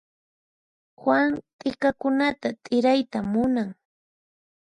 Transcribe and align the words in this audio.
Juan 1.01 1.29
t'ikakunata 1.59 2.47
t'irayta 2.63 3.19
munan. 3.31 3.69